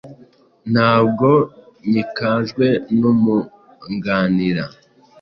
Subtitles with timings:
[0.71, 1.29] Ntabwo
[1.89, 2.65] nhihikajwe
[2.99, 3.11] no
[3.79, 4.63] kumuanganira